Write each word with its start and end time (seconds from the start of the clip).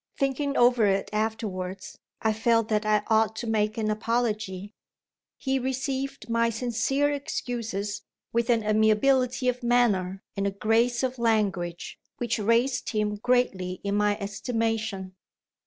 Thinking 0.17 0.57
over 0.57 0.87
it 0.87 1.11
afterwards, 1.13 1.99
I 2.23 2.33
felt 2.33 2.69
that 2.69 2.87
I 2.87 3.03
ought 3.05 3.35
to 3.35 3.45
make 3.45 3.77
an 3.77 3.91
apology. 3.91 4.73
He 5.37 5.59
received 5.59 6.27
my 6.27 6.49
sincere 6.49 7.11
excuses 7.11 8.01
with 8.33 8.49
an 8.49 8.63
amiability 8.63 9.47
of 9.47 9.61
manner, 9.61 10.23
and 10.35 10.47
a 10.47 10.51
grace 10.51 11.03
of 11.03 11.19
language, 11.19 11.99
which 12.17 12.39
raised 12.39 12.89
him 12.89 13.17
greatly 13.17 13.73
in 13.83 13.93
my 13.93 14.17
estimation." 14.17 15.13